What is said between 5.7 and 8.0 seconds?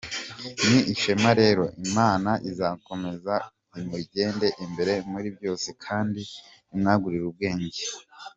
kandi imwagurire ubwenge.